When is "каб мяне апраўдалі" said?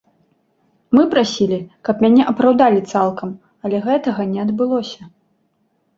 1.89-2.81